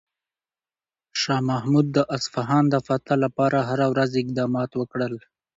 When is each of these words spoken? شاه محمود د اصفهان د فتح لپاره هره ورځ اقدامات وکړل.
شاه 1.21 1.41
محمود 1.49 1.87
د 1.97 1.97
اصفهان 2.15 2.63
د 2.69 2.75
فتح 2.87 3.13
لپاره 3.23 3.57
هره 3.69 3.85
ورځ 3.93 4.11
اقدامات 4.23 4.71
وکړل. 4.75 5.13